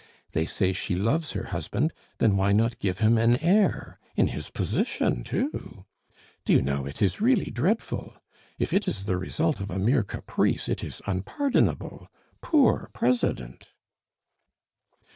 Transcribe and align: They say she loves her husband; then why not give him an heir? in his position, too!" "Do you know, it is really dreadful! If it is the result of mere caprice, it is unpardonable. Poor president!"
They 0.31 0.47
say 0.47 0.73
she 0.73 0.95
loves 0.95 1.33
her 1.33 1.43
husband; 1.53 1.93
then 2.17 2.35
why 2.35 2.53
not 2.53 2.79
give 2.79 2.97
him 3.01 3.19
an 3.19 3.37
heir? 3.37 3.99
in 4.15 4.29
his 4.29 4.49
position, 4.49 5.23
too!" 5.23 5.85
"Do 6.43 6.53
you 6.53 6.63
know, 6.63 6.87
it 6.87 7.03
is 7.03 7.21
really 7.21 7.51
dreadful! 7.51 8.15
If 8.57 8.73
it 8.73 8.87
is 8.87 9.03
the 9.03 9.15
result 9.19 9.59
of 9.59 9.69
mere 9.77 10.01
caprice, 10.01 10.67
it 10.67 10.83
is 10.83 11.03
unpardonable. 11.05 12.07
Poor 12.41 12.89
president!" 12.93 13.73